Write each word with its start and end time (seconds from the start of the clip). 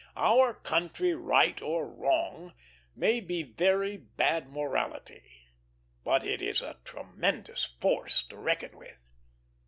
"Our 0.17 0.55
country, 0.55 1.13
right 1.13 1.61
or 1.61 1.87
wrong," 1.87 2.55
may 2.95 3.19
be 3.19 3.43
very 3.43 3.97
bad 3.97 4.49
morality, 4.49 5.51
but 6.03 6.23
it 6.23 6.41
is 6.41 6.63
a 6.63 6.79
tremendous 6.83 7.65
force 7.79 8.23
to 8.29 8.37
reckon 8.37 8.75
with. 8.75 8.97